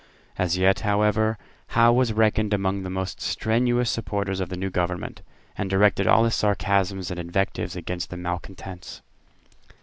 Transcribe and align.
As 0.35 0.57
yet, 0.57 0.79
however, 0.79 1.37
Howe 1.77 1.93
was 1.93 2.11
reckoned 2.11 2.55
among 2.55 2.81
the 2.81 2.89
most 2.89 3.21
strenuous 3.21 3.91
supporters 3.91 4.39
of 4.39 4.49
the 4.49 4.57
new 4.57 4.71
government, 4.71 5.21
and 5.55 5.69
directed 5.69 6.07
all 6.07 6.23
his 6.23 6.33
sarcasms 6.33 7.11
and 7.11 7.19
invectives 7.19 7.75
against 7.75 8.09
the 8.09 8.17
malcontents. 8.17 9.03